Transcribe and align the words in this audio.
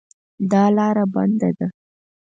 دا 0.51 0.63
لار 0.75 0.97
بنده 1.13 1.49
ده 1.57 1.67